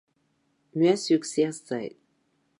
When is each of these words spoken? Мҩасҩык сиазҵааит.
Мҩасҩык 0.75 1.23
сиазҵааит. 1.31 1.95